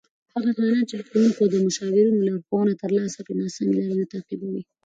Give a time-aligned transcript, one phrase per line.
[0.33, 4.61] هغه ځوانان چې له ښوونکو او مشاورینو لارښوونه ترلاسه کړي، ناسمې لارې نه تعقیبوي.